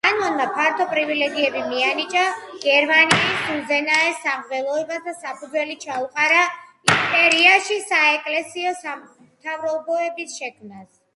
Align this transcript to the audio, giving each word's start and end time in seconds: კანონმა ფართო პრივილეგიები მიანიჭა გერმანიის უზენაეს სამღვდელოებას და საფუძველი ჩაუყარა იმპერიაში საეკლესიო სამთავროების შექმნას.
კანონმა 0.05 0.45
ფართო 0.53 0.85
პრივილეგიები 0.91 1.59
მიანიჭა 1.73 2.21
გერმანიის 2.63 3.43
უზენაეს 3.55 4.23
სამღვდელოებას 4.23 5.05
და 5.09 5.13
საფუძველი 5.19 5.77
ჩაუყარა 5.85 6.39
იმპერიაში 6.95 7.77
საეკლესიო 7.93 8.73
სამთავროების 8.81 10.39
შექმნას. 10.43 11.03